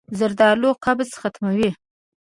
[0.19, 1.69] زردالو قبض ختموي.